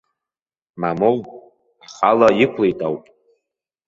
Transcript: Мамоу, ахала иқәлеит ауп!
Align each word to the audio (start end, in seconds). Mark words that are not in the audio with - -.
Мамоу, 0.81 1.17
ахала 1.85 2.27
иқәлеит 2.43 2.79
ауп! 2.87 3.03